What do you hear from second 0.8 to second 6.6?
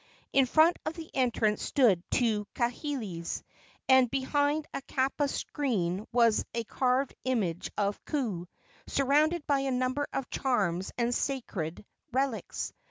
of the entrance stood two kahilis, and behind a kapa screen was